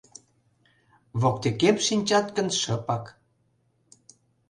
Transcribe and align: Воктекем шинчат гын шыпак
Воктекем 1.21 1.75
шинчат 1.85 2.27
гын 2.37 2.47
шыпак 2.59 3.05